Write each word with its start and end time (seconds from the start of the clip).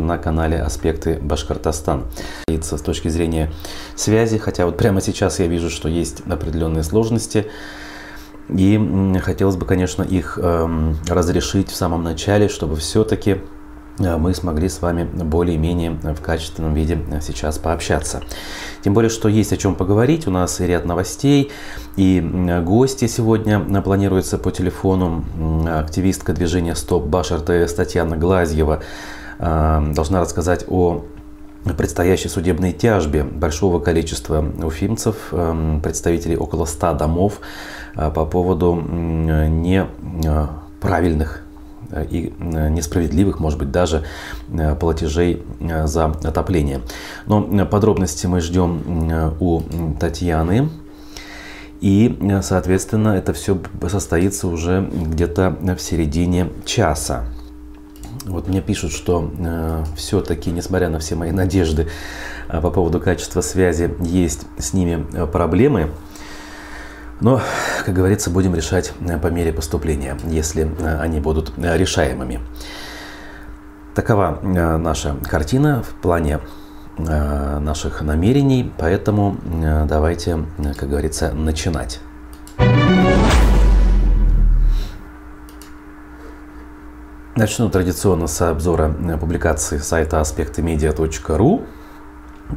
на 0.00 0.18
канале 0.18 0.60
«Аспекты 0.60 1.20
Башкортостан». 1.22 2.06
С 2.48 2.80
точки 2.80 3.06
зрения 3.06 3.52
связи, 3.94 4.38
хотя 4.38 4.66
вот 4.66 4.76
прямо 4.76 5.00
сейчас 5.00 5.38
я 5.38 5.46
вижу, 5.46 5.70
что 5.70 5.88
есть 5.88 6.22
определенные 6.28 6.82
сложности, 6.82 7.46
и 8.48 9.14
хотелось 9.22 9.54
бы, 9.54 9.66
конечно, 9.66 10.02
их 10.02 10.36
эм, 10.42 10.96
разрешить 11.08 11.70
в 11.70 11.76
самом 11.76 12.02
начале, 12.02 12.48
чтобы 12.48 12.74
все-таки 12.74 13.36
э, 14.00 14.16
мы 14.16 14.34
смогли 14.34 14.68
с 14.68 14.82
вами 14.82 15.04
более-менее 15.04 15.92
в 15.92 16.20
качественном 16.20 16.74
виде 16.74 16.98
сейчас 17.22 17.58
пообщаться. 17.58 18.20
Тем 18.82 18.94
более, 18.94 19.10
что 19.10 19.28
есть 19.28 19.52
о 19.52 19.56
чем 19.56 19.76
поговорить. 19.76 20.26
У 20.26 20.32
нас 20.32 20.60
и 20.60 20.66
ряд 20.66 20.86
новостей, 20.86 21.52
и 21.94 22.20
гости 22.64 23.06
сегодня 23.06 23.60
планируются 23.80 24.38
по 24.38 24.50
телефону. 24.50 25.24
Активистка 25.68 26.32
движения 26.32 26.74
«Стоп 26.74 27.04
Баш 27.04 27.30
РТС» 27.30 27.74
Татьяна 27.74 28.16
Глазьева 28.16 28.82
должна 29.38 30.20
рассказать 30.20 30.64
о 30.68 31.04
предстоящей 31.72 32.28
судебной 32.28 32.72
тяжбе 32.72 33.24
большого 33.24 33.80
количества 33.80 34.44
уфимцев, 34.62 35.16
э, 35.32 35.80
представителей 35.82 36.36
около 36.36 36.66
100 36.66 36.92
домов 36.94 37.40
э, 37.96 38.10
по 38.10 38.26
поводу 38.26 38.74
неправильных 38.74 41.40
и 42.10 42.32
несправедливых, 42.40 43.40
может 43.40 43.58
быть, 43.58 43.70
даже 43.70 44.04
платежей 44.80 45.42
за 45.84 46.06
отопление. 46.06 46.80
Но 47.26 47.66
подробности 47.66 48.26
мы 48.26 48.40
ждем 48.40 49.34
у 49.38 49.60
Татьяны. 50.00 50.70
И, 51.80 52.18
соответственно, 52.42 53.10
это 53.10 53.32
все 53.32 53.60
состоится 53.88 54.48
уже 54.48 54.90
где-то 54.92 55.56
в 55.76 55.78
середине 55.78 56.48
часа. 56.64 57.26
Вот 58.24 58.48
мне 58.48 58.62
пишут, 58.62 58.92
что 58.92 59.30
э, 59.38 59.84
все-таки, 59.96 60.50
несмотря 60.50 60.88
на 60.88 60.98
все 60.98 61.14
мои 61.14 61.30
надежды 61.30 61.88
э, 62.48 62.60
по 62.60 62.70
поводу 62.70 63.00
качества 63.00 63.42
связи, 63.42 63.94
есть 64.00 64.46
с 64.58 64.72
ними 64.72 65.06
э, 65.12 65.26
проблемы. 65.26 65.90
Но, 67.20 67.40
как 67.84 67.94
говорится, 67.94 68.30
будем 68.30 68.54
решать 68.54 68.92
э, 69.00 69.18
по 69.18 69.28
мере 69.28 69.52
поступления, 69.52 70.16
если 70.24 70.64
э, 70.78 70.98
они 71.00 71.20
будут 71.20 71.52
э, 71.56 71.76
решаемыми. 71.76 72.40
Такова 73.94 74.40
наша 74.42 75.14
картина 75.22 75.84
в 75.84 75.94
плане 76.02 76.40
наших 76.98 78.02
намерений, 78.02 78.72
поэтому 78.76 79.36
давайте, 79.88 80.46
как 80.76 80.88
говорится, 80.88 81.30
начинать. 81.32 82.00
Начну 87.36 87.68
традиционно 87.68 88.28
с 88.28 88.40
обзора 88.48 88.94
э, 88.96 89.18
публикации 89.18 89.78
сайта 89.78 90.20
аспектымедиа.ру. 90.20 91.62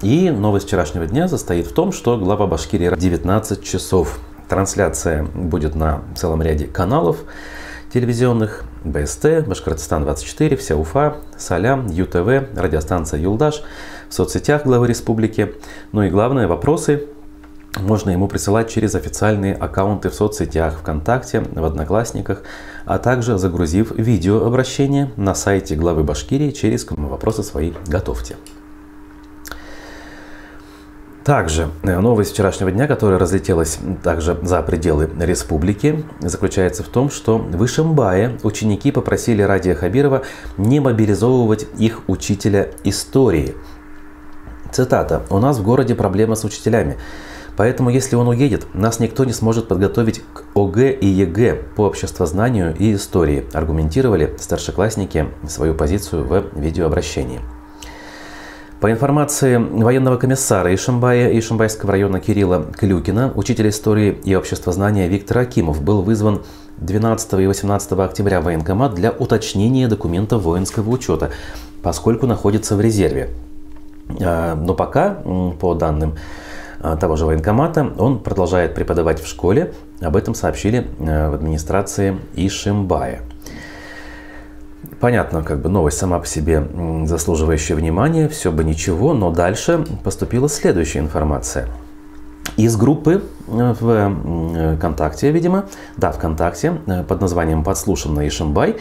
И 0.03 0.29
новость 0.29 0.67
вчерашнего 0.67 1.07
дня 1.07 1.27
состоит 1.27 1.65
в 1.65 1.73
том, 1.73 1.91
что 1.91 2.15
глава 2.15 2.45
Башкирии 2.45 2.95
19 2.95 3.63
часов. 3.63 4.19
Трансляция 4.47 5.23
будет 5.23 5.73
на 5.73 6.03
целом 6.15 6.43
ряде 6.43 6.67
каналов 6.67 7.17
телевизионных. 7.91 8.65
БСТ, 8.83 9.47
Башкортостан-24, 9.47 10.55
Вся 10.57 10.75
Уфа, 10.75 11.15
Салям, 11.37 11.87
ЮТВ, 11.87 12.55
радиостанция 12.55 13.19
Юлдаш, 13.19 13.63
в 14.09 14.13
соцсетях 14.13 14.63
главы 14.63 14.87
республики. 14.87 15.55
Ну 15.91 16.03
и 16.03 16.11
главное, 16.11 16.47
вопросы 16.47 17.07
можно 17.79 18.09
ему 18.09 18.27
присылать 18.27 18.69
через 18.69 18.95
официальные 18.95 19.53
аккаунты 19.55 20.09
в 20.09 20.13
соцсетях, 20.13 20.79
ВКонтакте, 20.79 21.41
в 21.41 21.63
Одноклассниках, 21.63 22.43
а 22.85 22.97
также 22.97 23.37
загрузив 23.37 23.91
видеообращение 23.91 25.11
на 25.15 25.35
сайте 25.35 25.75
главы 25.75 26.03
Башкирии 26.03 26.51
через 26.51 26.85
«Вопросы 26.89 27.43
свои 27.43 27.73
готовьте». 27.87 28.35
Также 31.27 31.71
э, 31.83 31.99
новость 31.99 32.31
вчерашнего 32.31 32.71
дня, 32.71 32.87
которая 32.87 33.19
разлетелась 33.19 33.79
также 34.01 34.39
за 34.43 34.61
пределы 34.61 35.09
республики, 35.19 36.05
заключается 36.21 36.83
в 36.83 36.87
том, 36.87 37.09
что 37.09 37.37
в 37.37 37.65
Ишимбае 37.65 38.37
ученики 38.43 38.93
попросили 38.93 39.41
Радия 39.41 39.75
Хабирова 39.75 40.21
не 40.55 40.79
мобилизовывать 40.79 41.67
их 41.77 42.07
учителя 42.07 42.69
истории. 42.85 43.55
Цитата. 44.71 45.23
«У 45.29 45.39
нас 45.39 45.59
в 45.59 45.63
городе 45.63 45.95
проблема 45.95 46.35
с 46.35 46.43
учителями. 46.43 46.97
Поэтому, 47.57 47.89
если 47.89 48.15
он 48.15 48.27
уедет, 48.27 48.67
нас 48.75 48.99
никто 48.99 49.25
не 49.25 49.33
сможет 49.33 49.67
подготовить 49.67 50.21
к 50.33 50.43
ОГЭ 50.55 50.91
и 50.91 51.07
ЕГЭ 51.07 51.55
по 51.75 51.81
обществознанию 51.81 52.75
и 52.77 52.93
истории, 52.93 53.45
аргументировали 53.51 54.35
старшеклассники 54.39 55.27
свою 55.47 55.73
позицию 55.73 56.23
в 56.23 56.45
видеообращении. 56.55 57.41
По 58.79 58.91
информации 58.91 59.57
военного 59.57 60.17
комиссара 60.17 60.73
Ишимбая 60.73 61.31
и 61.31 61.39
Ишимбайского 61.39 61.93
района 61.93 62.19
Кирилла 62.19 62.63
Клюкина, 62.77 63.31
учитель 63.33 63.69
истории 63.69 64.19
и 64.23 64.35
обществознания 64.35 65.07
Виктор 65.07 65.39
Акимов 65.39 65.81
был 65.81 66.03
вызван 66.03 66.43
12 66.77 67.33
и 67.41 67.47
18 67.47 67.91
октября 67.93 68.39
в 68.39 68.43
военкомат 68.43 68.93
для 68.93 69.09
уточнения 69.09 69.87
документов 69.87 70.43
воинского 70.43 70.91
учета, 70.91 71.31
поскольку 71.81 72.27
находится 72.27 72.75
в 72.75 72.81
резерве. 72.81 73.31
А, 74.21 74.55
но 74.55 74.73
пока, 74.73 75.17
по 75.59 75.73
данным 75.73 76.15
Э, 76.79 76.95
того 76.99 77.15
же 77.15 77.25
военкомата. 77.25 77.91
Он 77.97 78.19
продолжает 78.19 78.75
преподавать 78.75 79.21
в 79.21 79.27
школе. 79.27 79.73
Об 80.01 80.15
этом 80.15 80.35
сообщили 80.35 80.87
э, 80.99 81.29
в 81.29 81.33
администрации 81.33 82.17
Ишимбая. 82.35 83.21
Понятно, 84.99 85.43
как 85.43 85.61
бы 85.61 85.69
новость 85.69 85.97
сама 85.97 86.19
по 86.19 86.25
себе 86.25 86.65
заслуживающая 87.05 87.75
внимания, 87.75 88.27
все 88.29 88.51
бы 88.51 88.63
ничего, 88.63 89.13
но 89.13 89.31
дальше 89.31 89.85
поступила 90.03 90.49
следующая 90.49 90.99
информация. 90.99 91.67
Из 92.57 92.75
группы 92.75 93.23
э, 93.47 93.75
в 93.79 94.77
ВКонтакте, 94.77 95.31
видимо, 95.31 95.65
да, 95.97 96.11
ВКонтакте, 96.11 96.73
под 97.07 97.21
названием 97.21 97.63
«Подслушанный 97.63 98.27
Ишимбай», 98.27 98.77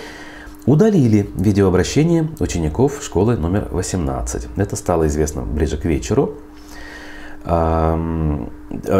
удалили 0.67 1.31
видеообращение 1.37 2.29
учеников 2.41 3.01
школы 3.03 3.37
номер 3.37 3.69
18. 3.71 4.49
Это 4.57 4.77
стало 4.77 5.07
известно 5.07 5.43
ближе 5.43 5.79
к 5.79 5.85
вечеру. 5.85 6.35
Э, 7.45 8.47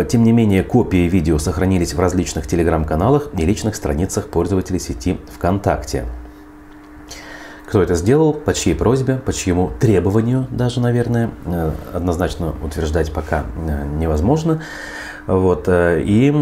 тем 0.09 0.23
не 0.23 0.33
менее, 0.33 0.63
копии 0.63 1.09
видео 1.09 1.39
сохранились 1.39 1.93
в 1.93 2.01
различных 2.01 2.47
телеграм-каналах 2.47 3.31
и 3.37 3.45
личных 3.45 3.75
страницах 3.75 4.29
пользователей 4.29 4.79
сети 4.79 5.19
ВКонтакте. 5.35 6.05
Кто 7.67 7.83
это 7.83 7.97
сделал, 7.97 8.33
по 8.33 8.55
чьей 8.55 8.77
просьбе, 8.77 9.17
по 9.17 9.33
чьему 9.33 9.73
требованию 9.81 10.47
даже, 10.51 10.81
наверное, 10.81 11.31
э, 11.45 11.73
однозначно 11.93 12.55
утверждать 12.63 13.13
пока 13.13 13.45
э, 13.57 13.85
невозможно. 13.99 14.63
Вот. 15.27 15.69
И, 15.69 16.33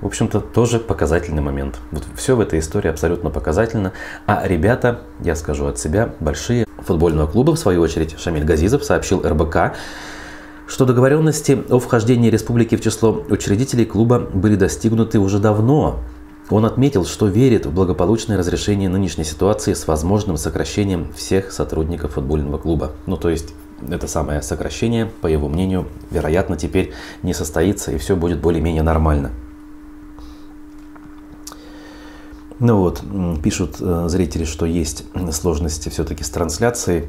в 0.00 0.06
общем-то, 0.06 0.40
тоже 0.40 0.78
показательный 0.78 1.42
момент. 1.42 1.76
Вот 1.90 2.04
все 2.16 2.36
в 2.36 2.40
этой 2.40 2.58
истории 2.58 2.88
абсолютно 2.88 3.30
показательно. 3.30 3.92
А 4.26 4.46
ребята, 4.46 5.00
я 5.20 5.34
скажу 5.34 5.66
от 5.66 5.78
себя, 5.78 6.14
большие 6.20 6.66
футбольного 6.78 7.26
клуба, 7.26 7.52
в 7.52 7.58
свою 7.58 7.80
очередь, 7.80 8.18
Шамиль 8.18 8.44
Газизов 8.44 8.84
сообщил 8.84 9.22
РБК, 9.26 9.74
что 10.66 10.84
договоренности 10.84 11.64
о 11.70 11.78
вхождении 11.78 12.30
республики 12.30 12.76
в 12.76 12.80
число 12.80 13.24
учредителей 13.28 13.86
клуба 13.86 14.18
были 14.18 14.56
достигнуты 14.56 15.18
уже 15.18 15.38
давно. 15.38 16.00
Он 16.48 16.64
отметил, 16.64 17.04
что 17.04 17.26
верит 17.26 17.66
в 17.66 17.72
благополучное 17.72 18.36
разрешение 18.36 18.88
нынешней 18.88 19.24
ситуации 19.24 19.72
с 19.72 19.88
возможным 19.88 20.36
сокращением 20.36 21.12
всех 21.16 21.50
сотрудников 21.50 22.12
футбольного 22.12 22.58
клуба. 22.58 22.92
Ну, 23.06 23.16
то 23.16 23.30
есть, 23.30 23.52
это 23.88 24.06
самое 24.06 24.42
сокращение, 24.42 25.06
по 25.20 25.26
его 25.26 25.48
мнению, 25.48 25.86
вероятно, 26.10 26.56
теперь 26.56 26.92
не 27.22 27.34
состоится, 27.34 27.90
и 27.90 27.98
все 27.98 28.14
будет 28.14 28.40
более-менее 28.40 28.82
нормально. 28.82 29.32
Ну 32.58 32.78
вот, 32.78 33.02
пишут 33.42 33.76
э, 33.80 34.06
зрители, 34.08 34.44
что 34.44 34.64
есть 34.64 35.04
сложности 35.32 35.90
все-таки 35.90 36.24
с 36.24 36.30
трансляцией. 36.30 37.04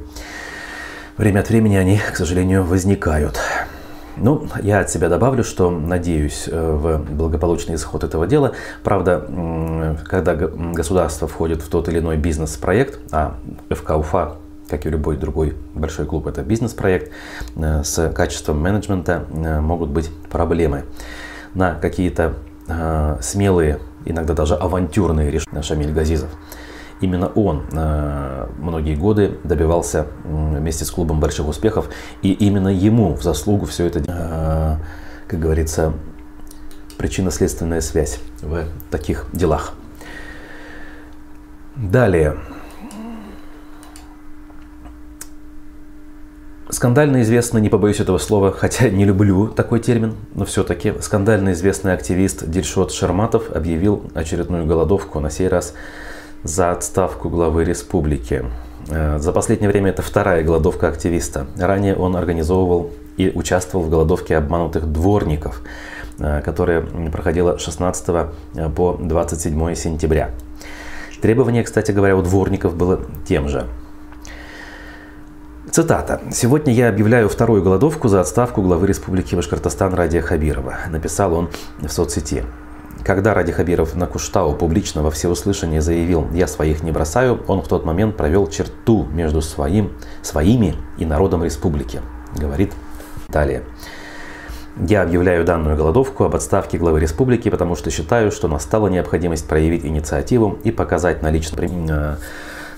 Время 1.16 1.40
от 1.40 1.50
времени 1.50 1.78
они, 1.78 1.98
к 2.00 2.18
сожалению, 2.18 2.66
возникают. 2.66 3.40
Ну, 4.18 4.46
я 4.62 4.82
от 4.82 4.90
себя 4.90 5.08
добавлю, 5.08 5.46
что 5.46 5.70
надеюсь 5.70 6.50
э, 6.52 6.72
в 6.72 6.98
благополучный 7.16 7.76
исход 7.76 8.04
этого 8.04 8.28
дела. 8.28 8.56
Правда, 8.84 9.96
когда 10.06 10.36
государство 10.36 11.30
входит 11.30 11.62
в 11.62 11.70
тот 11.70 11.88
или 11.88 12.00
иной 12.00 12.18
бизнес-проект, 12.18 13.00
а 13.14 13.38
ФК 13.70 13.92
Уфа, 13.92 14.36
как 14.68 14.86
и 14.86 14.90
любой 14.90 15.16
другой 15.16 15.56
большой 15.74 16.06
клуб, 16.08 16.28
это 16.28 16.42
бизнес-проект, 16.42 17.14
э, 17.56 17.84
с 17.86 18.12
качеством 18.12 18.60
менеджмента 18.60 19.24
могут 19.62 19.92
быть 19.92 20.12
проблемы. 20.30 20.84
На 21.54 21.74
какие-то 21.74 22.34
смелые, 23.22 23.80
иногда 24.06 24.34
даже 24.34 24.56
авантюрные 24.56 25.32
решения 25.32 25.62
Шамиль 25.62 25.92
Газизов– 25.92 26.30
Именно 27.00 27.28
он 27.28 27.64
э, 27.72 28.48
многие 28.58 28.96
годы 28.96 29.38
добивался 29.44 30.08
вместе 30.24 30.84
с 30.84 30.90
клубом 30.90 31.20
больших 31.20 31.48
успехов, 31.48 31.90
и 32.24 32.32
именно 32.32 32.70
ему 32.70 33.14
в 33.14 33.22
заслугу 33.22 33.68
все 33.68 33.86
это, 33.86 34.00
э, 34.08 34.76
как 35.28 35.40
говорится, 35.40 35.94
причинно-следственная 36.98 37.82
связь 37.82 38.20
в 38.42 38.66
таких 38.90 39.28
делах. 39.32 39.74
Далее. 41.76 42.38
Скандально 46.70 47.22
известный, 47.22 47.62
не 47.62 47.70
побоюсь 47.70 48.02
этого 48.02 48.18
слова, 48.18 48.52
хотя 48.52 48.90
не 48.90 49.06
люблю 49.06 49.48
такой 49.48 49.80
термин, 49.80 50.16
но 50.36 50.44
все-таки 50.44 50.94
скандально 51.00 51.54
известный 51.54 51.94
активист 51.94 52.46
Дильшот 52.46 52.92
Шерматов 52.92 53.52
объявил 53.56 54.04
очередную 54.14 54.66
голодовку, 54.66 55.22
на 55.22 55.30
сей 55.30 55.48
раз 55.48 55.74
за 56.44 56.72
отставку 56.72 57.30
главы 57.30 57.64
республики. 57.64 58.44
Э, 58.90 59.18
за 59.18 59.32
последнее 59.32 59.72
время 59.72 59.92
это 59.92 60.02
вторая 60.02 60.44
голодовка 60.44 60.90
активиста. 60.90 61.48
Ранее 61.58 61.96
он 61.96 62.18
организовывал 62.18 62.92
и 63.16 63.32
участвовал 63.34 63.86
в 63.86 63.90
голодовке 63.90 64.36
обманутых 64.36 64.92
дворников, 64.92 65.62
э, 66.20 66.42
которая 66.42 66.82
проходила 66.82 67.58
16 67.58 68.10
э, 68.56 68.70
по 68.76 68.98
27 69.00 69.74
сентября. 69.76 70.32
Требование, 71.22 71.64
кстати 71.64 71.94
говоря, 71.94 72.18
у 72.18 72.22
дворников 72.22 72.76
было 72.76 73.00
тем 73.26 73.48
же– 73.48 73.66
Цитата. 75.72 76.22
«Сегодня 76.32 76.74
я 76.74 76.88
объявляю 76.88 77.28
вторую 77.28 77.62
голодовку 77.62 78.08
за 78.08 78.22
отставку 78.22 78.62
главы 78.62 78.88
Республики 78.88 79.36
Башкортостан 79.36 79.94
Радия 79.94 80.22
Хабирова», 80.22 80.78
написал 80.90 81.34
он 81.34 81.50
в 81.80 81.90
соцсети. 81.90 82.46
Когда 83.04 83.34
Ради 83.34 83.52
Хабиров 83.52 83.96
на 83.96 84.08
Куштау 84.08 84.56
публично 84.56 85.04
во 85.04 85.12
всеуслышание 85.12 85.82
заявил 85.82 86.28
«я 86.34 86.48
своих 86.48 86.84
не 86.84 86.92
бросаю», 86.92 87.44
он 87.48 87.62
в 87.62 87.68
тот 87.68 87.86
момент 87.86 88.16
провел 88.16 88.48
черту 88.48 89.08
между 89.12 89.42
своим, 89.42 89.92
своими 90.22 90.76
и 90.98 91.06
народом 91.06 91.44
республики, 91.44 92.02
говорит 92.36 92.72
далее. 93.28 93.64
Я 94.80 95.02
объявляю 95.02 95.44
данную 95.44 95.76
голодовку 95.76 96.24
об 96.24 96.36
отставке 96.36 96.78
главы 96.78 97.00
республики, 97.00 97.50
потому 97.50 97.76
что 97.76 97.90
считаю, 97.92 98.32
что 98.32 98.48
настала 98.48 98.88
необходимость 98.88 99.48
проявить 99.48 99.86
инициативу 99.86 100.60
и 100.64 100.72
показать 100.72 101.22
на 101.22 101.32
личном 101.32 101.88
э, 101.90 102.18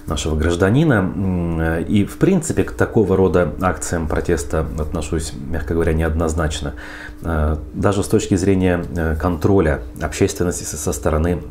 нашего 0.09 0.35
гражданина. 0.35 1.79
И, 1.87 2.05
в 2.05 2.17
принципе, 2.17 2.63
к 2.63 2.71
такого 2.71 3.15
рода 3.15 3.53
акциям 3.61 4.07
протеста 4.07 4.65
отношусь, 4.77 5.33
мягко 5.33 5.73
говоря, 5.73 5.93
неоднозначно. 5.93 6.73
Э, 7.21 7.57
даже 7.73 8.03
с 8.03 8.07
точки 8.07 8.35
зрения 8.35 8.83
э, 8.95 9.15
контроля 9.15 9.81
общественности 10.01 10.63
со 10.63 10.91
стороны, 10.93 11.41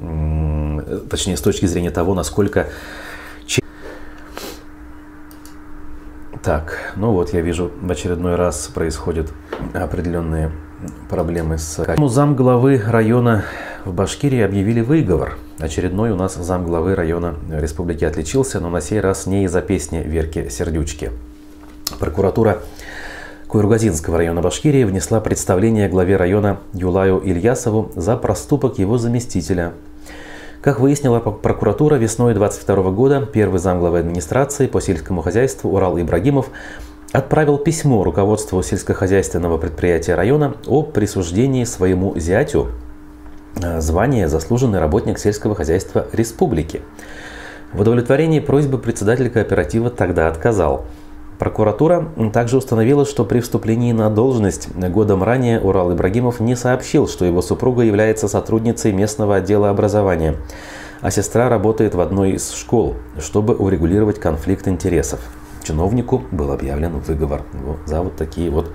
точнее, 1.09 1.37
с 1.37 1.41
точки 1.41 1.67
зрения 1.67 1.91
того, 1.91 2.15
насколько 2.15 2.67
Так, 6.43 6.95
ну 6.97 7.13
вот 7.13 7.35
я 7.35 7.43
вижу, 7.43 7.71
в 7.83 7.91
очередной 7.91 8.37
раз 8.37 8.69
происходят 8.69 9.31
определенные 9.75 10.51
проблемы 11.11 11.59
с... 11.59 11.85
Зам 12.09 12.37
главы 12.37 12.81
района 12.87 13.45
в 13.85 13.93
Башкирии 13.93 14.41
объявили 14.41 14.81
выговор. 14.81 15.39
Очередной 15.59 16.11
у 16.11 16.17
нас 16.17 16.35
зам 16.35 16.65
главы 16.65 16.95
района 16.95 17.35
республики 17.51 18.05
отличился, 18.05 18.61
но 18.61 18.71
на 18.71 18.81
сей 18.81 19.01
раз 19.01 19.27
не 19.27 19.45
из-за 19.45 19.61
песни 19.61 20.03
Верки 20.05 20.49
Сердючки. 20.49 21.13
Прокуратура 21.99 22.59
Куйругазинского 23.47 24.19
района 24.19 24.43
Башкирии 24.43 24.85
внесла 24.85 25.21
представление 25.21 25.89
главе 25.89 26.17
района 26.17 26.59
Юлаю 26.75 27.19
Ильясову 27.19 27.91
за 27.97 28.17
проступок 28.17 28.79
его 28.79 28.99
заместителя. 28.99 29.73
Как 30.61 30.81
выяснила 30.81 31.21
прокуратура, 31.21 31.95
весной 31.95 32.35
22 32.35 32.91
года 32.91 33.27
первый 33.33 33.59
зам 33.59 33.79
главы 33.79 34.01
администрации 34.01 34.67
по 34.67 34.81
сельскому 34.81 35.23
хозяйству 35.23 35.71
Урал 35.71 35.99
Ибрагимов 35.99 36.51
отправил 37.13 37.57
письмо 37.57 38.05
руководству 38.05 38.63
сельскохозяйственного 38.63 39.57
предприятия 39.57 40.15
района 40.15 40.55
о 40.67 40.83
присуждении 40.83 41.65
своему 41.65 42.19
зятю 42.19 42.69
звание 43.79 44.29
«Заслуженный 44.29 44.81
работник 44.81 45.19
сельского 45.19 45.55
хозяйства 45.55 46.07
республики». 46.13 46.83
В 47.73 47.81
удовлетворении 47.81 48.41
просьбы 48.41 48.79
председатель 48.79 49.29
кооператива 49.29 49.91
тогда 49.91 50.29
отказал. 50.29 50.87
Прокуратура 51.39 52.09
также 52.33 52.57
установила, 52.57 53.05
что 53.05 53.25
при 53.25 53.41
вступлении 53.41 53.93
на 53.93 54.11
должность 54.11 54.75
годом 54.75 55.23
ранее 55.23 55.61
Урал 55.61 55.93
Ибрагимов 55.93 56.41
не 56.41 56.57
сообщил, 56.57 57.07
что 57.07 57.25
его 57.25 57.43
супруга 57.43 57.83
является 57.83 58.27
сотрудницей 58.27 58.91
местного 58.93 59.37
отдела 59.37 59.71
образования, 59.71 60.35
а 61.01 61.13
сестра 61.13 61.49
работает 61.49 61.95
в 61.95 62.01
одной 62.01 62.33
из 62.33 62.51
школ, 62.51 62.97
чтобы 63.21 63.55
урегулировать 63.55 64.19
конфликт 64.19 64.67
интересов. 64.67 65.21
Чиновнику 65.63 66.23
был 66.33 66.51
объявлен 66.51 66.99
выговор 66.99 67.43
за 67.87 68.03
вот 68.03 68.17
такие 68.17 68.51
вот 68.51 68.73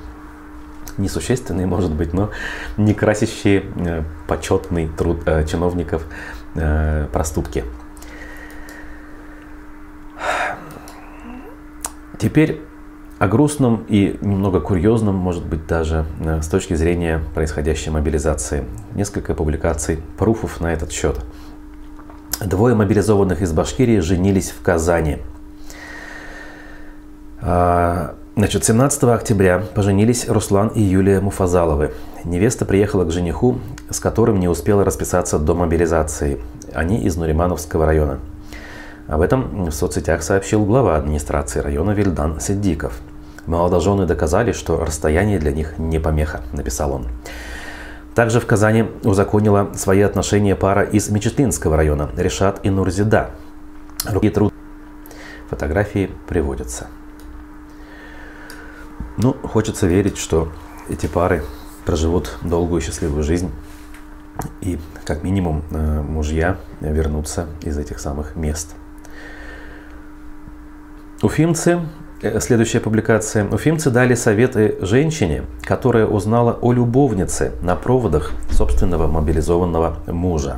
несущественные, 0.98 1.66
может 1.66 1.92
быть, 1.92 2.14
но 2.14 2.32
не 2.78 2.94
красящие 2.94 3.64
э, 3.76 4.04
почетный 4.28 4.88
труд 4.88 5.22
э, 5.26 5.46
чиновников 5.46 6.06
э, 6.56 7.08
проступки. 7.12 7.64
Теперь 12.18 12.62
о 13.20 13.28
грустном 13.28 13.86
и 13.88 14.18
немного 14.22 14.60
курьезном, 14.60 15.16
может 15.16 15.46
быть, 15.46 15.68
даже 15.68 16.06
с 16.20 16.48
точки 16.48 16.74
зрения 16.74 17.22
происходящей 17.34 17.92
мобилизации. 17.92 18.66
Несколько 18.96 19.34
публикаций, 19.34 20.00
пруфов 20.18 20.62
на 20.62 20.74
этот 20.74 20.92
счет. 20.92 21.20
Двое 22.40 22.76
мобилизованных 22.76 23.42
из 23.42 23.52
Башкирии 23.52 24.00
женились 24.00 24.52
в 24.52 24.62
Казани. 24.62 25.20
Значит, 28.36 28.66
17 28.66 29.04
октября 29.04 29.60
поженились 29.76 30.28
Руслан 30.28 30.70
и 30.70 30.82
Юлия 30.82 31.22
Муфазаловы. 31.22 31.94
Невеста 32.24 32.66
приехала 32.66 33.06
к 33.06 33.12
жениху, 33.12 33.60
с 33.92 34.00
которым 34.00 34.40
не 34.40 34.48
успела 34.48 34.84
расписаться 34.84 35.38
до 35.38 35.54
мобилизации. 35.54 36.42
Они 36.74 37.04
из 37.04 37.16
Нуримановского 37.16 37.86
района. 37.86 38.20
Об 39.08 39.22
этом 39.22 39.66
в 39.66 39.72
соцсетях 39.72 40.24
сообщил 40.24 40.66
глава 40.66 40.98
администрации 40.98 41.60
района 41.60 41.92
Вильдан 41.92 42.40
Сиддиков. 42.40 43.00
Молодожены 43.46 44.08
доказали, 44.08 44.52
что 44.52 44.84
расстояние 44.84 45.38
для 45.38 45.52
них 45.52 45.78
не 45.78 46.00
помеха, 46.00 46.42
написал 46.54 46.94
он. 46.94 47.06
Также 48.16 48.40
в 48.40 48.48
Казани 48.48 48.86
узаконила 49.04 49.74
свои 49.76 50.02
отношения 50.02 50.56
пара 50.56 50.82
из 50.82 51.08
Мечетлинского 51.10 51.78
района 51.78 52.10
Решат 52.18 52.62
и 52.64 52.72
Нурзида. 52.72 53.30
Руки 54.10 54.32
труд. 54.32 54.52
Фотографии 55.52 56.10
приводятся. 56.28 56.88
Ну, 59.18 59.34
хочется 59.44 59.88
верить, 59.88 60.18
что 60.18 60.50
эти 60.90 61.06
пары 61.06 61.44
проживут 61.86 62.38
долгую 62.42 62.82
счастливую 62.82 63.24
жизнь. 63.24 63.52
И 64.62 64.80
как 65.06 65.24
минимум 65.24 65.62
э, 65.70 66.02
мужья 66.02 66.58
вернутся 66.82 67.48
из 67.62 67.78
этих 67.78 68.00
самых 68.00 68.36
мест. 68.36 68.76
Уфимцы, 71.22 71.82
э, 72.24 72.40
следующая 72.40 72.80
публикация. 72.80 73.48
Уфимцы 73.48 73.92
дали 73.92 74.16
советы 74.16 74.78
женщине, 74.82 75.44
которая 75.62 76.08
узнала 76.08 76.58
о 76.62 76.74
любовнице 76.74 77.52
на 77.62 77.76
проводах 77.76 78.32
собственного 78.50 79.06
мобилизованного 79.06 80.00
мужа. 80.08 80.58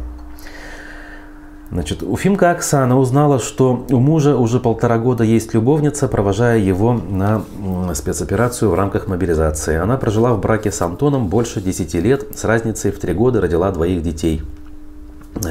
Значит, 1.72 2.04
Уфимка 2.04 2.52
Оксана 2.52 2.98
узнала, 2.98 3.40
что 3.40 3.86
у 3.90 3.98
мужа 3.98 4.38
уже 4.38 4.60
полтора 4.60 4.98
года 5.00 5.24
есть 5.24 5.54
любовница, 5.54 6.08
провожая 6.08 6.60
его 6.60 6.94
на 6.94 7.44
спецоперацию 7.96 8.70
в 8.70 8.76
рамках 8.76 9.08
мобилизации. 9.08 9.76
Она 9.76 9.98
прожила 9.98 10.34
в 10.34 10.40
браке 10.40 10.72
с 10.72 10.82
Антоном 10.82 11.28
больше 11.28 11.62
10 11.62 11.94
лет, 11.96 12.28
с 12.36 12.44
разницей 12.44 12.92
в 12.92 13.00
3 13.00 13.14
года 13.14 13.42
родила 13.42 13.72
двоих 13.72 14.04
детей. 14.04 14.44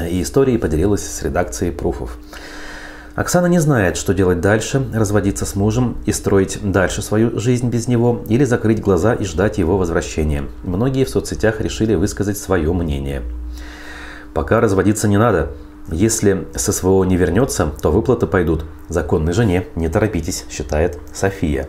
И 0.09 0.21
историей 0.21 0.57
поделилась 0.57 1.05
с 1.05 1.21
редакцией 1.21 1.71
пруфов. 1.71 2.17
Оксана 3.13 3.45
не 3.45 3.59
знает, 3.59 3.95
что 3.95 4.13
делать 4.13 4.41
дальше, 4.41 4.85
разводиться 4.93 5.45
с 5.45 5.55
мужем 5.55 5.97
и 6.05 6.11
строить 6.11 6.59
дальше 6.63 7.01
свою 7.01 7.39
жизнь 7.39 7.69
без 7.69 7.87
него, 7.87 8.21
или 8.27 8.45
закрыть 8.45 8.81
глаза 8.81 9.13
и 9.13 9.25
ждать 9.25 9.57
его 9.57 9.77
возвращения. 9.77 10.45
Многие 10.63 11.05
в 11.05 11.09
соцсетях 11.09 11.61
решили 11.61 11.95
высказать 11.95 12.37
свое 12.37 12.73
мнение. 12.73 13.21
Пока 14.33 14.59
разводиться 14.59 15.07
не 15.07 15.17
надо, 15.17 15.51
если 15.87 16.47
с 16.55 16.71
СВО 16.71 17.03
не 17.03 17.15
вернется, 17.15 17.71
то 17.81 17.91
выплаты 17.91 18.25
пойдут 18.27 18.65
законной 18.89 19.33
жене. 19.33 19.67
Не 19.75 19.87
торопитесь, 19.87 20.45
считает 20.49 20.97
София. 21.13 21.67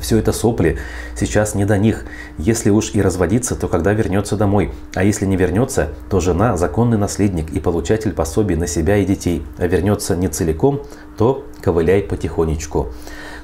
Все 0.00 0.18
это 0.18 0.32
сопли, 0.32 0.78
сейчас 1.16 1.54
не 1.54 1.64
до 1.64 1.78
них. 1.78 2.04
Если 2.36 2.68
уж 2.68 2.94
и 2.94 3.00
разводиться, 3.00 3.54
то 3.54 3.68
когда 3.68 3.92
вернется 3.92 4.36
домой. 4.36 4.72
А 4.94 5.04
если 5.04 5.24
не 5.24 5.36
вернется, 5.36 5.90
то 6.10 6.18
жена– 6.18 6.56
законный 6.58 6.98
наследник 6.98 7.50
и 7.50 7.60
получатель 7.60 8.12
пособий 8.12 8.56
на 8.56 8.66
себя 8.66 8.96
и 8.96 9.04
детей. 9.04 9.44
А 9.56 9.66
вернется 9.68 10.16
не 10.16 10.28
целиком, 10.28 10.82
то 11.16 11.46
ковыляй 11.62 12.02
потихонечку. 12.02 12.88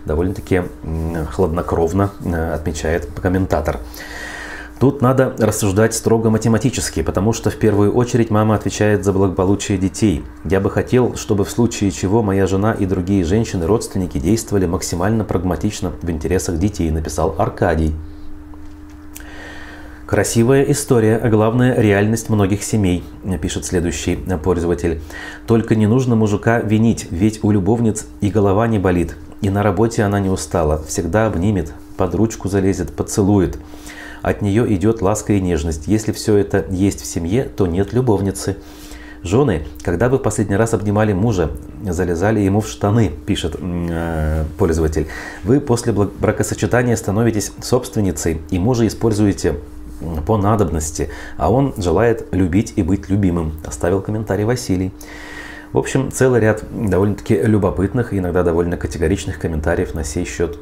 Довольно-таки 0.04 0.62
хладнокровно 1.30 2.10
э, 2.24 2.52
отмечает 2.52 3.08
комментатор. 3.22 3.78
Тут 4.80 5.00
надо 5.00 5.34
рассуждать 5.38 5.94
строго 5.94 6.30
математически, 6.30 7.02
потому 7.02 7.32
что 7.32 7.48
в 7.50 7.56
первую 7.56 7.94
очередь 7.94 8.30
мама 8.30 8.56
отвечает 8.56 9.04
за 9.04 9.12
благополучие 9.12 9.78
детей. 9.78 10.24
Я 10.44 10.60
бы 10.60 10.68
хотел, 10.68 11.16
чтобы 11.16 11.44
в 11.44 11.50
случае 11.50 11.92
чего 11.92 12.22
моя 12.22 12.46
жена 12.46 12.72
и 12.72 12.84
другие 12.84 13.24
женщины, 13.24 13.66
родственники 13.66 14.18
действовали 14.18 14.66
максимально 14.66 15.24
прагматично 15.24 15.92
в 16.02 16.10
интересах 16.10 16.58
детей, 16.58 16.90
написал 16.90 17.36
Аркадий. 17.38 17.94
Красивая 20.06 20.64
история, 20.64 21.16
а 21.16 21.28
главное 21.30 21.80
реальность 21.80 22.28
многих 22.28 22.62
семей, 22.62 23.04
пишет 23.40 23.64
следующий 23.64 24.16
пользователь. 24.42 25.00
Только 25.46 25.76
не 25.76 25.86
нужно 25.86 26.14
мужика 26.14 26.60
винить, 26.60 27.06
ведь 27.10 27.42
у 27.42 27.52
любовниц 27.52 28.06
и 28.20 28.28
голова 28.28 28.66
не 28.66 28.78
болит. 28.78 29.16
И 29.40 29.50
на 29.50 29.62
работе 29.62 30.02
она 30.02 30.20
не 30.20 30.28
устала, 30.28 30.82
всегда 30.86 31.26
обнимет, 31.26 31.72
под 31.96 32.14
ручку 32.14 32.48
залезет, 32.48 32.92
поцелует. 32.92 33.58
От 34.24 34.40
нее 34.40 34.74
идет 34.74 35.02
ласка 35.02 35.34
и 35.34 35.40
нежность. 35.40 35.86
Если 35.86 36.10
все 36.12 36.38
это 36.38 36.64
есть 36.70 37.02
в 37.02 37.04
семье, 37.04 37.44
то 37.44 37.66
нет 37.66 37.92
любовницы. 37.92 38.56
Жены, 39.22 39.66
когда 39.82 40.08
вы 40.08 40.18
последний 40.18 40.56
раз 40.56 40.72
обнимали 40.72 41.12
мужа, 41.12 41.50
залезали 41.86 42.40
ему 42.40 42.62
в 42.62 42.68
штаны, 42.68 43.10
пишет 43.26 43.56
э, 43.60 44.44
пользователь, 44.56 45.08
вы 45.44 45.60
после 45.60 45.92
бракосочетания 45.92 46.96
становитесь 46.96 47.52
собственницей 47.62 48.40
и 48.48 48.58
мужа 48.58 48.86
используете 48.86 49.56
по 50.26 50.38
надобности, 50.38 51.10
а 51.36 51.52
он 51.52 51.74
желает 51.76 52.26
любить 52.32 52.72
и 52.76 52.82
быть 52.82 53.10
любимым, 53.10 53.52
оставил 53.62 54.00
комментарий 54.00 54.44
Василий. 54.44 54.90
В 55.74 55.78
общем, 55.78 56.10
целый 56.10 56.40
ряд 56.40 56.64
довольно-таки 56.72 57.42
любопытных 57.42 58.14
и 58.14 58.18
иногда 58.18 58.42
довольно 58.42 58.78
категоричных 58.78 59.38
комментариев 59.38 59.92
на 59.92 60.02
сей 60.02 60.24
счет 60.24 60.58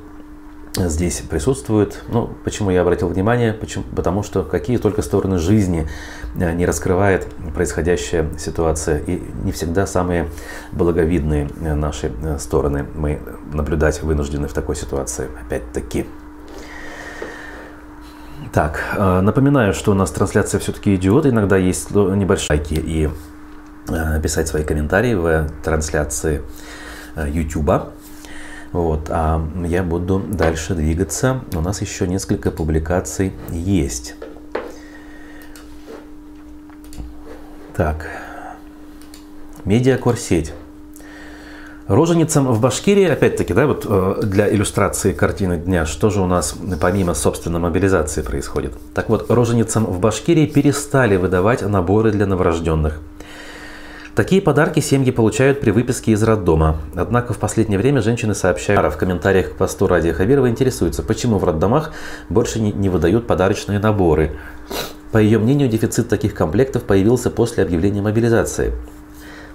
здесь 0.76 1.22
присутствует. 1.28 2.02
Ну, 2.08 2.30
почему 2.44 2.70
я 2.70 2.82
обратил 2.82 3.08
внимание? 3.08 3.52
Почему? 3.52 3.84
Потому 3.94 4.22
что 4.22 4.42
какие 4.42 4.78
только 4.78 5.02
стороны 5.02 5.38
жизни 5.38 5.86
э, 6.34 6.52
не 6.52 6.64
раскрывает 6.64 7.26
происходящая 7.54 8.26
ситуация. 8.38 8.98
И 8.98 9.22
не 9.44 9.52
всегда 9.52 9.86
самые 9.86 10.28
благовидные 10.72 11.48
э, 11.60 11.74
наши 11.74 12.12
э, 12.22 12.38
стороны 12.38 12.86
мы 12.94 13.20
наблюдать 13.52 14.02
вынуждены 14.02 14.48
в 14.48 14.52
такой 14.52 14.76
ситуации. 14.76 15.28
Опять-таки. 15.44 16.06
Так, 18.52 18.98
напоминаю, 18.98 19.72
что 19.72 19.92
у 19.92 19.94
нас 19.94 20.10
трансляция 20.10 20.60
все-таки 20.60 20.94
идет. 20.94 21.24
Иногда 21.24 21.56
есть 21.56 21.90
небольшие 21.90 22.58
лайки 22.58 22.74
и 22.74 23.08
писать 24.22 24.46
свои 24.46 24.62
комментарии 24.62 25.14
в 25.14 25.48
трансляции 25.64 26.42
YouTube. 27.16 27.94
Вот, 28.72 29.08
а 29.10 29.46
я 29.66 29.82
буду 29.82 30.18
дальше 30.18 30.74
двигаться. 30.74 31.42
У 31.54 31.60
нас 31.60 31.82
еще 31.82 32.08
несколько 32.08 32.50
публикаций 32.50 33.32
есть. 33.50 34.14
Так, 37.76 38.06
медиакорсеть. 39.64 40.52
Роженицам 41.88 42.46
в 42.46 42.60
Башкирии, 42.60 43.06
опять-таки, 43.06 43.52
да, 43.52 43.66
вот 43.66 43.84
э, 43.86 44.20
для 44.22 44.50
иллюстрации 44.50 45.12
картины 45.12 45.58
дня, 45.58 45.84
что 45.84 46.10
же 46.10 46.22
у 46.22 46.26
нас 46.26 46.54
помимо 46.80 47.12
собственной 47.12 47.60
мобилизации 47.60 48.22
происходит? 48.22 48.72
Так 48.94 49.08
вот, 49.08 49.30
роженицам 49.30 49.84
в 49.84 49.98
Башкирии 50.00 50.46
перестали 50.46 51.16
выдавать 51.16 51.60
наборы 51.62 52.12
для 52.12 52.26
новорожденных– 52.26 53.00
Такие 54.14 54.42
подарки 54.42 54.80
семьи 54.80 55.10
получают 55.10 55.60
при 55.60 55.70
выписке 55.70 56.12
из 56.12 56.22
роддома. 56.22 56.76
Однако 56.94 57.32
в 57.32 57.38
последнее 57.38 57.78
время 57.78 58.02
женщины 58.02 58.34
сообщают 58.34 58.92
в 58.92 58.98
комментариях 58.98 59.52
к 59.52 59.56
посту 59.56 59.86
Радия 59.86 60.12
Хавирова 60.12 60.50
интересуются, 60.50 61.02
почему 61.02 61.38
в 61.38 61.44
роддомах 61.44 61.92
больше 62.28 62.60
не, 62.60 62.72
не 62.72 62.90
выдают 62.90 63.26
подарочные 63.26 63.78
наборы. 63.78 64.32
По 65.12 65.18
ее 65.18 65.38
мнению, 65.38 65.70
дефицит 65.70 66.10
таких 66.10 66.34
комплектов 66.34 66.82
появился 66.82 67.30
после 67.30 67.62
объявления 67.62 68.02
мобилизации. 68.02 68.74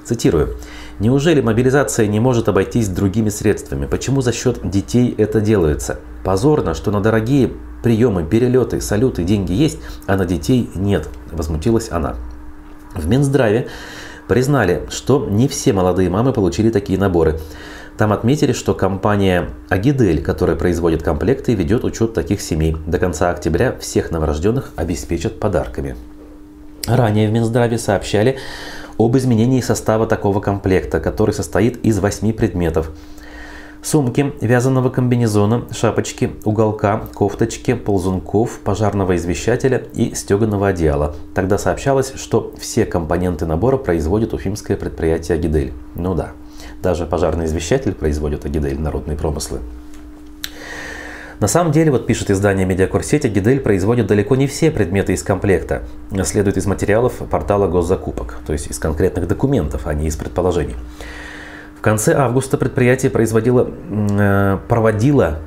Цитирую. 0.03 0.55
Неужели 0.97 1.39
мобилизация 1.39 2.07
не 2.07 2.19
может 2.19 2.49
обойтись 2.49 2.89
другими 2.89 3.29
средствами? 3.29 3.85
Почему 3.85 4.21
за 4.21 4.33
счет 4.33 4.67
детей 4.67 5.13
это 5.19 5.39
делается? 5.39 5.99
Позорно, 6.23 6.73
что 6.73 6.89
на 6.89 6.99
дорогие 6.99 7.51
приемы, 7.83 8.23
перелеты, 8.23 8.81
салюты 8.81 9.23
деньги 9.23 9.53
есть, 9.53 9.77
а 10.07 10.17
на 10.17 10.25
детей 10.25 10.67
нет, 10.73 11.07
возмутилась 11.31 11.91
она. 11.91 12.15
В 12.95 13.07
Минздраве 13.07 13.67
признали, 14.27 14.83
что 14.89 15.25
не 15.29 15.47
все 15.47 15.73
молодые 15.73 16.09
мамы 16.09 16.33
получили 16.33 16.69
такие 16.69 16.99
наборы. 16.99 17.39
Там 17.97 18.13
отметили, 18.13 18.53
что 18.53 18.73
компания 18.73 19.49
Агидель, 19.69 20.21
которая 20.21 20.55
производит 20.55 21.01
комплекты, 21.01 21.55
ведет 21.55 21.83
учет 21.83 22.13
таких 22.13 22.41
семей. 22.41 22.77
До 22.85 22.99
конца 22.99 23.31
октября 23.31 23.75
всех 23.79 24.11
новорожденных 24.11 24.71
обеспечат 24.75 25.39
подарками. 25.39 25.95
Ранее 26.85 27.27
в 27.27 27.31
Минздраве 27.31 27.77
сообщали 27.77 28.37
об 28.97 29.17
изменении 29.17 29.61
состава 29.61 30.05
такого 30.07 30.39
комплекта, 30.39 30.99
который 30.99 31.33
состоит 31.33 31.83
из 31.83 31.99
восьми 31.99 32.33
предметов– 32.33 32.91
Сумки, 33.81 34.33
вязаного 34.41 34.89
комбинезона, 34.89 35.65
шапочки, 35.71 36.31
уголка, 36.43 37.03
кофточки, 37.13 37.73
ползунков, 37.73 38.59
пожарного 38.59 39.15
извещателя 39.15 39.83
и 39.93 40.13
стеганого 40.13 40.69
одеяла. 40.69 41.15
Тогда 41.33 41.57
сообщалось, 41.57 42.13
что 42.15 42.53
все 42.59 42.85
компоненты 42.85 43.45
набора 43.45 43.77
производит 43.77 44.33
уфимское 44.33 44.75
предприятие 44.75 45.35
«Агидель». 45.35 45.73
Ну 45.95 46.15
да, 46.15 46.31
даже 46.81 47.05
пожарный 47.05 47.45
извещатель 47.45 47.93
производит 47.93 48.45
«Агидель» 48.45 48.79
народные 48.79 49.15
промыслы. 49.15 49.59
На 51.39 51.47
самом 51.47 51.71
деле, 51.71 51.91
вот 51.91 52.07
пишет 52.07 52.31
издание 52.31 52.65
«Медиакурсеть», 52.65 53.23
Гидель 53.25 53.59
производит 53.59 54.07
далеко 54.07 54.35
не 54.35 54.47
все 54.47 54.71
предметы 54.71 55.13
из 55.13 55.21
комплекта. 55.21 55.83
Следует 56.23 56.57
из 56.57 56.65
материалов 56.65 57.13
портала 57.29 57.67
госзакупок, 57.67 58.39
то 58.47 58.53
есть 58.53 58.71
из 58.71 58.79
конкретных 58.79 59.27
документов, 59.27 59.85
а 59.85 59.93
не 59.93 60.07
из 60.07 60.15
предположений. 60.15 60.75
В 61.77 61.81
конце 61.81 62.15
августа 62.15 62.57
предприятие 62.57 63.11
производило, 63.11 63.69
э, 63.89 64.57
проводило 64.67 65.39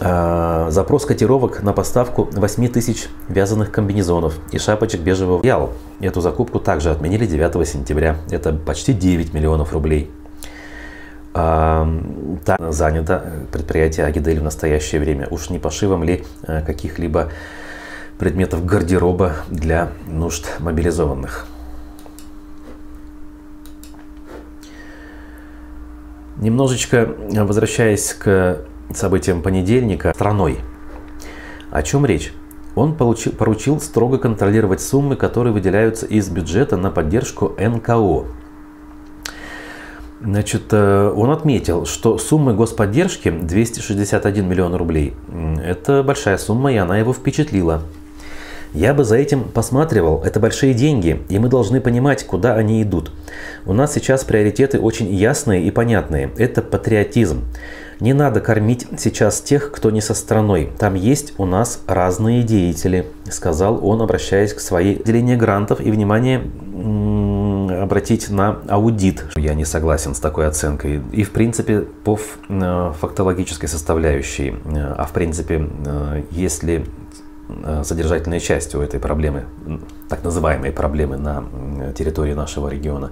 э, 0.00 0.66
запрос 0.70 1.04
котировок 1.04 1.62
на 1.62 1.74
поставку 1.74 2.30
8 2.32 2.68
тысяч 2.68 3.08
вязаных 3.28 3.70
комбинезонов 3.70 4.38
и 4.52 4.58
шапочек 4.58 5.02
бежевого 5.02 5.44
яла. 5.44 5.70
Эту 6.00 6.22
закупку 6.22 6.60
также 6.60 6.90
отменили 6.90 7.26
9 7.26 7.68
сентября. 7.68 8.16
Это 8.30 8.54
почти 8.54 8.94
9 8.94 9.34
миллионов 9.34 9.74
рублей. 9.74 10.10
А, 11.34 11.86
так 12.46 12.72
занято 12.72 13.44
предприятие 13.52 14.06
Агидель 14.06 14.40
в 14.40 14.44
настоящее 14.44 15.00
время. 15.00 15.28
Уж 15.30 15.50
не 15.50 15.58
пошивом 15.58 16.04
ли 16.04 16.24
э, 16.46 16.62
каких-либо 16.62 17.28
предметов 18.18 18.64
гардероба 18.64 19.34
для 19.50 19.90
нужд 20.06 20.46
мобилизованных. 20.60 21.46
Немножечко 26.44 27.08
возвращаясь 27.30 28.12
к 28.12 28.66
событиям 28.92 29.40
понедельника, 29.40 30.12
страной. 30.14 30.58
О 31.70 31.82
чем 31.82 32.04
речь? 32.04 32.34
Он 32.74 32.94
получил, 32.94 33.32
поручил 33.32 33.80
строго 33.80 34.18
контролировать 34.18 34.82
суммы, 34.82 35.16
которые 35.16 35.54
выделяются 35.54 36.04
из 36.04 36.28
бюджета 36.28 36.76
на 36.76 36.90
поддержку 36.90 37.56
НКО. 37.58 38.26
Значит, 40.20 40.64
э, 40.72 41.12
он 41.16 41.30
отметил, 41.30 41.86
что 41.86 42.18
суммы 42.18 42.52
господдержки 42.52 43.30
261 43.30 44.46
миллион 44.46 44.74
рублей– 44.74 45.14
это 45.64 46.02
большая 46.02 46.36
сумма, 46.36 46.74
и 46.74 46.76
она 46.76 46.98
его 46.98 47.14
впечатлила. 47.14 47.84
Я 48.74 48.92
бы 48.92 49.04
за 49.04 49.16
этим 49.16 49.44
посматривал. 49.44 50.22
Это 50.24 50.40
большие 50.40 50.74
деньги, 50.74 51.22
и 51.28 51.38
мы 51.38 51.48
должны 51.48 51.80
понимать, 51.80 52.26
куда 52.26 52.56
они 52.56 52.82
идут. 52.82 53.12
У 53.66 53.72
нас 53.72 53.94
сейчас 53.94 54.24
приоритеты 54.24 54.80
очень 54.80 55.14
ясные 55.14 55.62
и 55.62 55.70
понятные. 55.70 56.30
Это 56.36 56.60
патриотизм. 56.60 57.44
Не 58.00 58.12
надо 58.12 58.40
кормить 58.40 58.86
сейчас 58.98 59.40
тех, 59.40 59.70
кто 59.70 59.92
не 59.92 60.00
со 60.00 60.14
страной. 60.14 60.72
Там 60.76 60.94
есть 60.94 61.34
у 61.38 61.46
нас 61.46 61.80
разные 61.86 62.42
деятели, 62.42 63.06
сказал 63.30 63.86
он, 63.86 64.02
обращаясь 64.02 64.52
к 64.52 64.58
своей 64.58 65.00
делению 65.00 65.38
грантов 65.38 65.80
и 65.80 65.92
внимание 65.92 66.42
обратить 67.80 68.28
на 68.30 68.58
аудит. 68.68 69.24
Я 69.36 69.54
не 69.54 69.64
согласен 69.64 70.14
с 70.16 70.18
такой 70.18 70.48
оценкой. 70.48 71.00
И 71.12 71.22
в 71.22 71.30
принципе 71.30 71.82
по 71.82 72.18
э, 72.48 72.92
фактологической 73.00 73.68
составляющей. 73.68 74.56
Э, 74.64 74.94
а 74.98 75.04
в 75.04 75.12
принципе, 75.12 75.68
э, 75.86 76.22
если 76.30 76.84
Э, 77.46 77.82
содержательной 77.84 78.40
частью 78.40 78.80
этой 78.80 78.98
проблемы, 78.98 79.44
так 80.08 80.24
называемой 80.24 80.72
проблемы 80.72 81.18
на 81.18 81.44
территории 81.94 82.32
нашего 82.32 82.68
региона. 82.68 83.10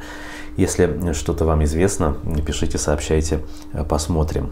Если 0.56 1.12
что-то 1.12 1.44
вам 1.44 1.64
известно, 1.64 2.16
пишите, 2.46 2.78
сообщайте, 2.78 3.40
э, 3.74 3.84
посмотрим. 3.84 4.50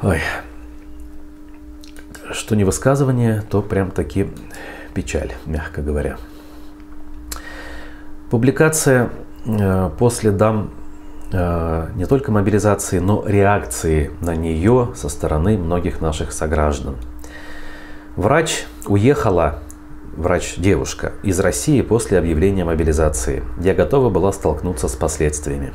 Ой. 0.00 0.20
Что 2.30 2.54
не 2.54 2.62
высказывание, 2.62 3.42
то 3.50 3.62
прям 3.62 3.90
таки 3.90 4.30
печаль, 4.94 5.32
мягко 5.44 5.82
говоря. 5.82 6.16
Публикация 8.30 9.10
э, 9.44 9.90
после 9.98 10.30
дам 10.30 10.70
не 11.32 12.06
только 12.06 12.30
мобилизации, 12.30 13.00
но 13.00 13.26
реакции 13.26 14.12
на 14.20 14.36
нее 14.36 14.90
со 14.94 15.08
стороны 15.08 15.58
многих 15.58 16.00
наших 16.00 16.30
сограждан– 16.30 16.96
Врач 18.16 18.66
уехала, 18.86 19.60
врач-девушка, 20.16 21.12
из 21.22 21.40
России 21.40 21.80
после 21.82 22.18
объявления 22.18 22.64
мобилизации. 22.64 23.42
Я 23.60 23.74
готова 23.74 24.10
была 24.10 24.32
столкнуться 24.32 24.88
с 24.88 24.94
последствиями. 24.94 25.72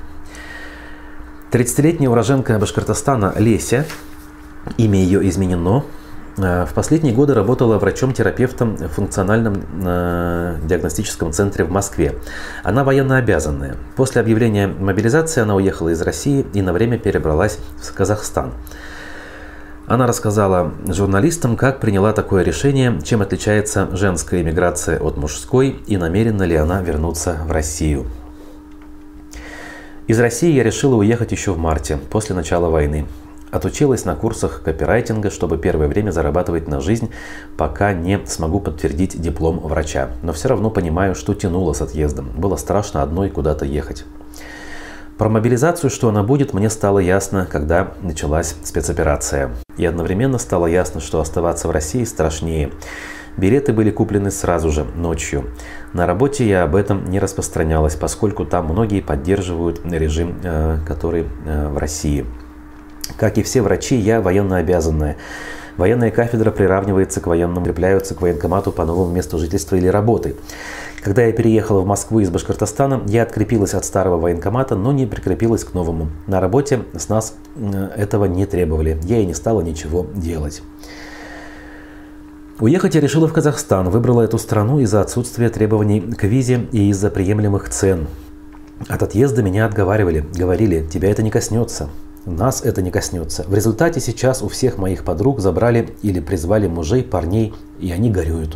30-летняя 1.52 2.10
уроженка 2.10 2.58
Башкортостана 2.58 3.34
Леся, 3.38 3.86
имя 4.78 5.00
ее 5.00 5.28
изменено, 5.28 5.84
Э, 6.42 6.66
в 6.66 6.74
последние 6.74 7.14
годы 7.14 7.34
работала 7.34 7.78
врачом-терапевтом 7.78 8.76
в 8.76 8.88
функциональном 8.90 9.64
э, 9.84 10.58
диагностическом 10.64 11.32
центре 11.32 11.66
в 11.66 11.72
Москве. 11.72 12.16
Она 12.64 12.84
военно 12.84 13.18
обязанная. 13.18 13.76
После 13.96 14.22
объявления 14.22 14.68
мобилизации 14.68 15.42
она 15.42 15.56
уехала 15.56 15.90
из 15.90 16.02
России 16.02 16.46
и 16.54 16.62
на 16.62 16.74
время 16.74 16.98
перебралась 16.98 17.60
в 17.82 17.94
Казахстан. 17.94 18.54
Она 19.90 20.06
рассказала 20.06 20.72
журналистам, 20.86 21.58
как 21.58 21.80
приняла 21.80 22.14
такое 22.14 22.44
решение, 22.44 23.00
чем 23.04 23.24
отличается 23.24 23.90
женская 23.92 24.44
иммиграция 24.44 25.00
от 25.00 25.18
мужской 25.18 25.82
и 25.88 25.98
намерена 25.98 26.44
ли 26.44 26.56
она 26.56 26.84
вернуться 26.84 27.40
в 27.48 27.52
Россию. 27.52 28.06
Из 30.06 30.20
России 30.20 30.52
я 30.52 30.62
решила 30.62 30.94
уехать 30.94 31.32
еще 31.32 31.54
в 31.54 31.58
марте, 31.58 31.98
после 32.12 32.36
начала 32.36 32.70
войны. 32.70 33.08
Отучилась 33.50 34.06
на 34.06 34.14
курсах 34.14 34.62
копирайтинга, 34.64 35.32
чтобы 35.32 35.58
первое 35.58 35.88
время 35.88 36.12
зарабатывать 36.12 36.68
на 36.68 36.82
жизнь, 36.82 37.10
пока 37.58 37.92
не 37.92 38.24
смогу 38.28 38.60
подтвердить 38.60 39.20
диплом 39.20 39.58
врача. 39.58 40.12
Но 40.22 40.34
все 40.34 40.50
равно 40.50 40.70
понимаю, 40.70 41.16
что 41.16 41.34
тянуло 41.34 41.74
с 41.74 41.82
отъездом. 41.82 42.30
Было 42.38 42.58
страшно 42.58 43.02
одной 43.02 43.32
куда-то 43.32 43.66
ехать. 43.66 44.06
Про 45.20 45.28
мобилизацию, 45.28 45.90
что 45.90 46.08
она 46.08 46.24
будет, 46.24 46.54
мне 46.54 46.70
стало 46.70 47.00
ясно, 47.00 47.46
когда 47.46 47.92
началась 48.02 48.56
спецоперация. 48.64 49.52
И 49.76 49.84
одновременно 49.84 50.38
стало 50.38 50.66
ясно, 50.66 51.02
что 51.02 51.20
оставаться 51.20 51.68
в 51.68 51.72
России 51.72 52.06
страшнее. 52.06 52.72
Билеты 53.36 53.74
были 53.74 53.92
куплены 53.92 54.32
сразу 54.32 54.72
же, 54.72 54.86
ночью. 54.96 55.48
На 55.92 56.06
работе 56.06 56.48
я 56.48 56.64
об 56.64 56.74
этом 56.74 57.04
не 57.10 57.20
распространялась, 57.20 57.96
поскольку 57.96 58.46
там 58.46 58.68
многие 58.68 59.02
поддерживают 59.02 59.82
режим, 59.84 60.40
э, 60.42 60.78
который 60.88 61.26
э, 61.46 61.68
в 61.68 61.78
России. 61.78 62.26
Как 63.18 63.38
и 63.38 63.44
все 63.44 63.62
врачи, 63.62 63.98
я 63.98 64.22
военно 64.22 64.56
обязанная. 64.56 65.18
Военная 65.80 66.12
кафедра 66.12 66.52
приравнивается 66.52 67.22
к 67.22 67.28
военному, 67.28 67.66
крепляются 67.66 68.14
к 68.14 68.20
военкомату 68.20 68.74
по 68.74 68.84
новому 68.84 69.14
месту 69.14 69.40
жительства 69.40 69.78
или 69.78 69.88
работы. 69.88 70.36
Когда 71.02 71.24
я 71.24 71.32
переехала 71.32 71.80
в 71.80 71.86
Москву 71.86 72.20
из 72.20 72.30
Башкортостана, 72.30 73.02
я 73.08 73.24
открепилась 73.24 73.74
от 73.74 73.86
старого 73.86 74.18
военкомата, 74.18 74.76
но 74.76 74.92
не 74.92 75.06
прикрепилась 75.06 75.64
к 75.64 75.74
новому. 75.74 76.10
На 76.28 76.42
работе 76.42 76.82
с 76.98 77.08
нас 77.08 77.34
этого 77.96 78.26
не 78.26 78.46
требовали. 78.46 79.00
Я 79.04 79.20
и 79.20 79.26
не 79.26 79.34
стала 79.34 79.62
ничего 79.62 80.06
делать. 80.14 80.62
Уехать 82.60 82.96
я 82.96 83.00
решила 83.00 83.30
в 83.30 83.32
Казахстан. 83.32 83.90
Выбрала 83.90 84.24
эту 84.24 84.38
страну 84.38 84.82
из-за 84.82 85.00
отсутствия 85.00 85.50
требований 85.50 86.02
к 86.02 86.26
визе 86.26 86.68
и 86.74 86.90
из-за 86.90 87.10
приемлемых 87.10 87.70
цен. 87.70 88.08
От 88.90 89.02
отъезда 89.02 89.44
меня 89.44 89.66
отговаривали. 89.66 90.26
Говорили, 90.38 90.86
тебя 90.92 91.10
это 91.10 91.24
не 91.24 91.32
коснется. 91.32 91.88
Нас 92.30 92.62
это 92.62 92.84
не 92.84 92.92
коснется. 92.92 93.44
В 93.48 93.56
результате 93.56 94.00
сейчас 94.00 94.44
у 94.44 94.50
всех 94.50 94.78
моих 94.78 95.04
подруг 95.04 95.40
забрали 95.40 95.96
или 96.04 96.20
призвали 96.20 96.68
мужей, 96.68 97.04
парней, 97.04 97.54
и 97.80 97.92
они 97.92 98.12
горюют. 98.12 98.56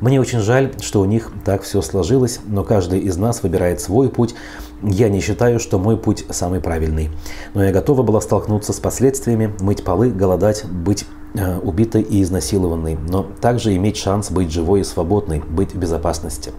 Мне 0.00 0.20
очень 0.20 0.40
жаль, 0.40 0.72
что 0.80 1.00
у 1.00 1.04
них 1.04 1.30
так 1.44 1.62
все 1.62 1.82
сложилось, 1.82 2.40
но 2.46 2.64
каждый 2.64 3.00
из 3.00 3.16
нас 3.18 3.42
выбирает 3.42 3.80
свой 3.80 4.08
путь. 4.08 4.34
Я 4.82 5.10
не 5.10 5.20
считаю, 5.20 5.60
что 5.60 5.78
мой 5.78 5.98
путь 5.98 6.24
самый 6.30 6.60
правильный. 6.60 7.10
Но 7.52 7.62
я 7.62 7.72
готова 7.72 8.02
была 8.02 8.20
столкнуться 8.22 8.72
с 8.72 8.80
последствиями, 8.80 9.54
мыть 9.60 9.84
полы, 9.84 10.10
голодать, 10.10 10.64
быть 10.64 11.04
убитой 11.34 12.02
и 12.02 12.22
изнасилованной, 12.22 12.96
но 13.08 13.26
также 13.40 13.74
иметь 13.76 13.96
шанс 13.96 14.30
быть 14.30 14.52
живой 14.52 14.80
и 14.80 14.84
свободной, 14.84 15.40
быть 15.40 15.74
в 15.74 15.78
безопасности. 15.78 16.52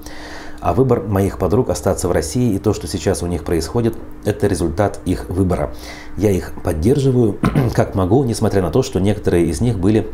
А 0.60 0.74
выбор 0.74 1.02
моих 1.02 1.38
подруг 1.38 1.70
остаться 1.70 2.08
в 2.08 2.12
России 2.12 2.56
и 2.56 2.60
то, 2.60 2.74
что 2.74 2.88
сейчас 2.88 3.22
у 3.22 3.28
них 3.28 3.44
происходит, 3.44 3.96
это 4.24 4.48
результат 4.48 5.00
их 5.06 5.30
выбора. 5.30 5.74
Я 6.18 6.32
их 6.32 6.54
поддерживаю 6.64 7.38
как 7.76 7.94
могу, 7.94 8.24
несмотря 8.24 8.62
на 8.62 8.72
то, 8.72 8.82
что 8.82 9.00
некоторые 9.00 9.46
из 9.46 9.62
них 9.62 9.80
были 9.80 10.12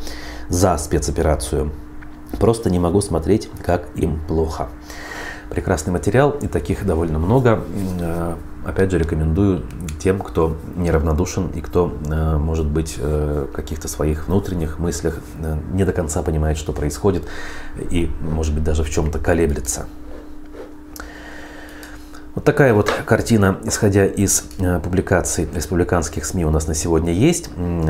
за 0.49 0.77
спецоперацию. 0.77 1.71
Просто 2.39 2.69
не 2.69 2.79
могу 2.79 3.01
смотреть, 3.01 3.49
как 3.63 3.87
им 3.95 4.19
плохо. 4.27 4.69
Прекрасный 5.51 5.91
материал, 5.91 6.31
и 6.31 6.47
таких 6.47 6.85
довольно 6.85 7.19
много. 7.19 7.61
Э, 7.99 8.35
опять 8.63 8.89
же, 8.89 8.97
рекомендую 8.97 9.63
тем, 9.99 10.19
кто 10.19 10.55
неравнодушен 10.77 11.47
и 11.47 11.59
кто, 11.59 11.93
э, 12.09 12.37
может 12.37 12.67
быть, 12.67 12.95
э, 12.97 13.47
в 13.51 13.53
каких-то 13.53 13.89
своих 13.89 14.27
внутренних 14.27 14.79
мыслях 14.79 15.19
не 15.73 15.83
до 15.83 15.91
конца 15.91 16.23
понимает, 16.23 16.57
что 16.57 16.71
происходит, 16.71 17.25
и, 17.77 18.09
может 18.21 18.53
быть, 18.53 18.63
даже 18.63 18.85
в 18.85 18.89
чем-то 18.89 19.19
колеблется. 19.19 19.87
Вот 22.33 22.45
такая 22.45 22.73
вот 22.73 22.89
картина, 22.89 23.59
исходя 23.65 24.05
из 24.05 24.45
э, 24.57 24.79
публикаций 24.79 25.49
республиканских 25.53 26.23
СМИ 26.23 26.45
у 26.45 26.49
нас 26.49 26.65
на 26.65 26.73
сегодня 26.73 27.11
есть. 27.11 27.49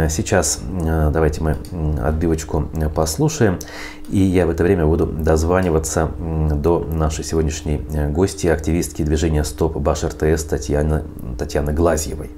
Сейчас 0.10 0.60
э, 0.84 1.12
давайте 1.14 1.44
мы 1.44 1.58
отбивочку 2.04 2.68
э, 2.74 2.90
послушаем. 2.90 3.60
И 4.10 4.18
я 4.18 4.48
в 4.48 4.50
это 4.50 4.64
время 4.64 4.88
буду 4.88 5.06
дозваниваться 5.06 6.10
до 6.18 6.80
нашей 6.80 7.24
сегодняшней 7.24 7.78
гости, 8.10 8.48
активистки 8.48 9.04
движения 9.04 9.44
«Стоп 9.44 9.78
Баш 9.78 10.04
РТС» 10.04 10.44
Татьяны, 10.46 11.04
Татьяны 11.38 11.72
Глазьевой. 11.72 12.32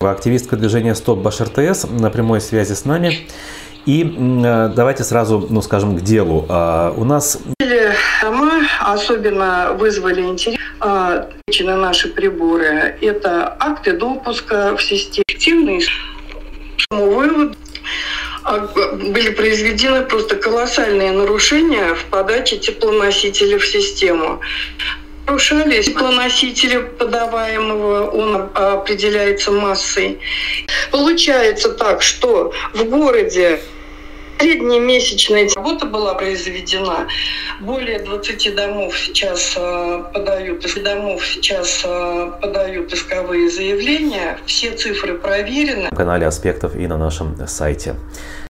Активистка 0.00 0.56
движения 0.56 0.96
«Стоп 0.96 1.20
Баш 1.20 1.40
РТС» 1.40 1.86
на 1.88 2.10
прямой 2.10 2.40
связи 2.40 2.72
с 2.72 2.84
нами. 2.84 3.28
И 3.86 4.02
давайте 4.74 5.04
сразу, 5.04 5.46
ну 5.48 5.62
скажем, 5.62 5.96
к 5.96 6.00
делу. 6.02 6.44
А, 6.48 6.92
у 6.96 7.04
нас 7.04 7.38
мы 8.28 8.49
особенно 8.80 9.72
вызвали 9.74 10.22
интерес 10.22 10.58
а, 10.80 11.28
на 11.60 11.76
наши 11.76 12.08
приборы. 12.08 12.96
Это 13.00 13.56
акты 13.58 13.92
допуска 13.92 14.76
в 14.76 14.82
систему. 14.82 15.24
Активный 15.28 15.84
вывод 16.90 17.56
а, 18.44 18.58
были 18.58 19.30
произведены 19.30 20.02
просто 20.02 20.36
колоссальные 20.36 21.12
нарушения 21.12 21.94
в 21.94 22.04
подаче 22.06 22.56
теплоносителя 22.58 23.58
в 23.58 23.66
систему. 23.66 24.40
Нарушались 25.26 25.86
теплоносители 25.86 26.78
подаваемого, 26.78 28.10
он 28.10 28.50
определяется 28.54 29.52
массой. 29.52 30.18
Получается 30.90 31.70
так, 31.70 32.02
что 32.02 32.52
в 32.74 32.84
городе 32.84 33.60
Среднемесячная 34.40 35.50
работа 35.54 35.84
была 35.84 36.14
произведена. 36.14 37.08
Более 37.60 37.98
20 37.98 38.54
домов 38.54 38.98
сейчас 38.98 39.52
э, 39.54 40.04
подают, 40.14 40.64
домов 40.82 41.26
сейчас 41.26 41.82
э, 41.84 42.32
подают 42.40 42.90
исковые 42.92 43.50
заявления. 43.50 44.38
Все 44.46 44.70
цифры 44.72 45.18
проверены. 45.18 45.88
На 45.90 45.96
канале 45.96 46.26
Аспектов 46.26 46.74
и 46.74 46.86
на 46.86 46.96
нашем 46.96 47.36
сайте. 47.46 47.96